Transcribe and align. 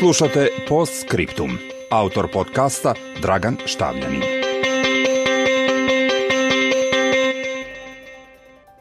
Slušate 0.00 0.48
Post 0.68 0.92
Scriptum. 1.06 1.50
Autor 1.90 2.28
podcasta 2.32 2.94
Dragan 3.22 3.56
Štavljanin. 3.66 4.22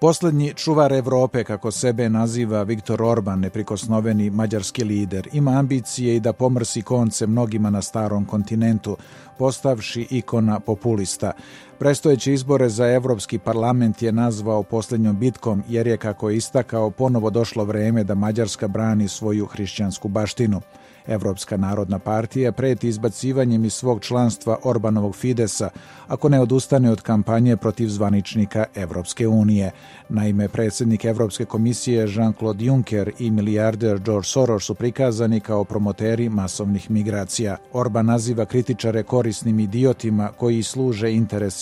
Posljednji 0.00 0.54
čuvar 0.54 0.92
Europe, 0.92 1.44
kako 1.44 1.70
sebe 1.70 2.08
naziva 2.08 2.62
Viktor 2.62 3.02
Orban, 3.02 3.40
neprikosnoveni 3.40 4.30
mađarski 4.30 4.84
lider, 4.84 5.28
ima 5.32 5.50
ambicije 5.50 6.16
i 6.16 6.20
da 6.20 6.32
pomrsi 6.32 6.82
konce 6.82 7.26
mnogima 7.26 7.70
na 7.70 7.82
starom 7.82 8.24
kontinentu, 8.24 8.96
postavši 9.38 10.06
ikona 10.10 10.60
populista. 10.60 11.32
Prestojeće 11.78 12.32
izbore 12.32 12.68
za 12.68 12.92
Europski 12.92 13.38
parlament 13.38 14.02
je 14.02 14.12
nazvao 14.12 14.62
posljednjom 14.62 15.18
bitkom 15.18 15.62
jer 15.68 15.86
je, 15.86 15.96
kako 15.96 16.30
je 16.30 16.36
istakao, 16.36 16.90
ponovo 16.90 17.30
došlo 17.30 17.64
vrijeme 17.64 18.04
da 18.04 18.14
Mađarska 18.14 18.68
brani 18.68 19.08
svoju 19.08 19.46
hrišćansku 19.46 20.08
baštinu. 20.08 20.60
Evropska 21.06 21.56
narodna 21.56 21.98
partija 21.98 22.52
preti 22.52 22.88
izbacivanjem 22.88 23.64
iz 23.64 23.72
svog 23.72 24.00
članstva 24.00 24.58
Orbanovog 24.62 25.16
Fidesa 25.16 25.70
ako 26.08 26.28
ne 26.28 26.40
odustane 26.40 26.90
od 26.90 27.00
kampanje 27.00 27.56
protiv 27.56 27.88
zvaničnika 27.88 28.64
Evropske 28.74 29.28
unije. 29.28 29.70
Naime, 30.08 30.48
predsjednik 30.48 31.04
Evropske 31.04 31.44
komisije 31.44 32.06
Jean-Claude 32.06 32.64
Juncker 32.64 33.12
i 33.18 33.30
milijarder 33.30 33.98
George 33.98 34.26
Soros 34.26 34.64
su 34.64 34.74
prikazani 34.74 35.40
kao 35.40 35.64
promoteri 35.64 36.28
masovnih 36.28 36.90
migracija. 36.90 37.56
Orban 37.72 38.06
naziva 38.06 38.44
kritičare 38.44 39.02
korisnim 39.02 39.60
idiotima 39.60 40.28
koji 40.36 40.62
služe 40.62 41.12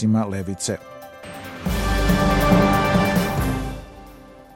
predstavnicima 0.04 0.24
levice. 0.26 0.93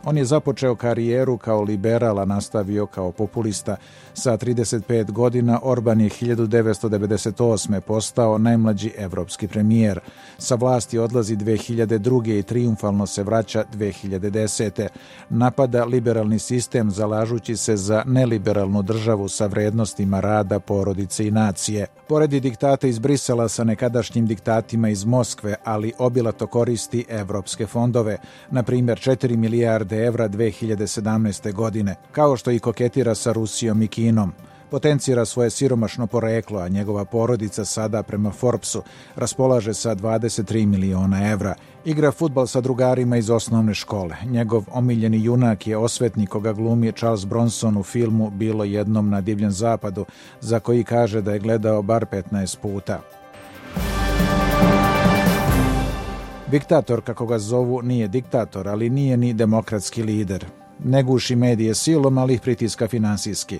On 0.08 0.18
je 0.18 0.24
započeo 0.24 0.74
karijeru 0.74 1.36
kao 1.36 1.62
liberal, 1.62 2.18
a 2.18 2.24
nastavio 2.24 2.86
kao 2.86 3.12
populista. 3.12 3.76
Sa 4.14 4.36
35 4.36 5.10
godina 5.10 5.60
Orban 5.62 6.00
je 6.00 6.08
1998. 6.08 7.80
postao 7.80 8.38
najmlađi 8.38 8.92
evropski 8.96 9.48
premijer. 9.48 10.00
Sa 10.38 10.54
vlasti 10.54 10.98
odlazi 10.98 11.36
2002. 11.36 12.38
i 12.38 12.42
triumfalno 12.42 13.06
se 13.06 13.22
vraća 13.22 13.64
2010. 13.74 14.88
Napada 15.30 15.84
liberalni 15.84 16.38
sistem 16.38 16.90
zalažući 16.90 17.56
se 17.56 17.76
za 17.76 18.02
neliberalnu 18.06 18.82
državu 18.82 19.28
sa 19.28 19.46
vrednostima 19.46 20.20
rada, 20.20 20.60
porodice 20.60 21.26
i 21.26 21.30
nacije. 21.30 21.86
Poredi 22.08 22.40
diktata 22.40 22.86
iz 22.86 22.98
Brisela 22.98 23.48
sa 23.48 23.64
nekadašnjim 23.64 24.26
diktatima 24.26 24.88
iz 24.88 25.04
Moskve, 25.04 25.54
ali 25.64 25.92
obilato 25.98 26.46
koristi 26.46 27.04
evropske 27.08 27.66
fondove, 27.66 28.18
na 28.50 28.62
primjer 28.62 28.98
4 28.98 29.36
milijarde 29.36 29.97
evra 30.06 30.28
2017. 30.28 31.52
godine, 31.52 31.94
kao 32.12 32.36
što 32.36 32.50
i 32.50 32.58
koketira 32.58 33.14
sa 33.14 33.32
Rusijom 33.32 33.82
i 33.82 33.88
Kinom. 33.88 34.32
Potencira 34.70 35.24
svoje 35.24 35.50
siromašno 35.50 36.06
poreklo, 36.06 36.60
a 36.60 36.68
njegova 36.68 37.04
porodica 37.04 37.64
sada 37.64 38.02
prema 38.02 38.30
Forbesu 38.30 38.82
raspolaže 39.16 39.74
sa 39.74 39.94
23 39.94 40.66
miliona 40.66 41.30
evra. 41.30 41.54
Igra 41.84 42.12
futbal 42.12 42.46
sa 42.46 42.60
drugarima 42.60 43.16
iz 43.16 43.30
osnovne 43.30 43.74
škole. 43.74 44.16
Njegov 44.26 44.64
omiljeni 44.72 45.24
junak 45.24 45.66
je 45.66 45.76
osvetnik 45.76 46.28
koga 46.28 46.52
glumi 46.52 46.92
Charles 46.92 47.24
Bronson 47.24 47.76
u 47.76 47.82
filmu 47.82 48.30
Bilo 48.30 48.64
jednom 48.64 49.10
na 49.10 49.20
divljem 49.20 49.50
zapadu, 49.50 50.04
za 50.40 50.60
koji 50.60 50.84
kaže 50.84 51.20
da 51.20 51.32
je 51.32 51.38
gledao 51.38 51.82
bar 51.82 52.06
15 52.12 52.58
puta. 52.58 53.00
Diktator, 56.50 57.00
kako 57.02 57.26
ga 57.26 57.38
zovu, 57.38 57.82
nije 57.82 58.08
diktator, 58.08 58.68
ali 58.68 58.90
nije 58.90 59.16
ni 59.16 59.32
demokratski 59.32 60.02
lider. 60.02 60.44
Ne 60.84 61.02
guši 61.02 61.36
medije 61.36 61.74
silom, 61.74 62.18
ali 62.18 62.34
ih 62.34 62.40
pritiska 62.40 62.88
finansijski. 62.88 63.58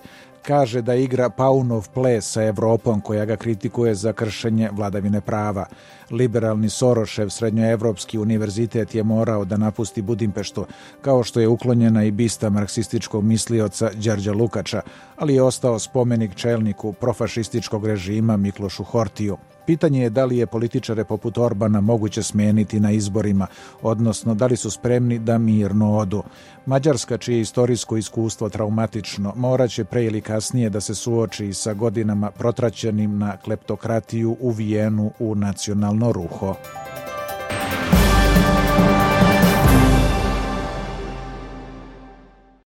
Kaže 0.49 0.81
da 0.83 0.95
igra 0.95 1.29
Paunov 1.29 1.89
ples 1.95 2.25
sa 2.33 2.43
Evropom 2.43 3.01
koja 3.01 3.25
ga 3.25 3.37
kritikuje 3.37 3.95
za 3.95 4.13
kršenje 4.13 4.71
vladavine 4.73 5.21
prava. 5.21 5.67
Liberalni 6.11 6.71
Sorošev 6.71 7.29
srednjoevropski 7.29 8.19
univerzitet 8.19 8.95
je 8.95 9.03
morao 9.03 9.45
da 9.45 9.57
napusti 9.57 10.03
Budimpeštu, 10.03 10.65
kao 11.03 11.23
što 11.23 11.41
je 11.41 11.49
uklonjena 11.49 12.05
i 12.05 12.11
bista 12.11 12.51
marksističkog 12.51 13.25
mislioca 13.25 13.91
Đarđa 13.95 14.33
Lukača, 14.33 14.81
ali 15.17 15.35
je 15.35 15.43
ostao 15.43 15.79
spomenik 15.79 16.35
čelniku 16.35 16.93
profašističkog 16.93 17.87
režima 17.87 18.37
Miklošu 18.37 18.85
Hortiju. 18.85 19.37
Pitanje 19.69 20.03
je 20.03 20.11
da 20.11 20.25
li 20.25 20.39
je 20.39 20.47
političare 20.47 21.05
poput 21.05 21.39
Orbana 21.39 21.81
moguće 21.81 22.23
smeniti 22.23 22.81
na 22.81 22.91
izborima, 22.91 23.47
odnosno 23.83 24.35
da 24.35 24.47
li 24.47 24.57
su 24.57 24.71
spremni 24.71 25.19
da 25.19 25.39
mirno 25.39 25.97
odu. 25.97 26.23
Mađarska, 26.67 27.19
čije 27.19 27.41
istorijsko 27.41 27.97
iskustvo 27.97 28.49
traumatično, 28.49 29.33
moraće 29.37 29.85
pre 29.85 30.05
ili 30.05 30.21
kasnije 30.39 30.71
da 30.71 30.81
se 30.81 30.95
suoči 30.95 31.53
sa 31.53 31.75
godinama 31.75 32.31
protraćenim 32.31 33.19
na 33.19 33.37
kleptokratiju 33.37 34.37
uvijenu 34.41 35.11
u 35.19 35.35
nacionalno 35.35 36.13
ruho. 36.13 36.55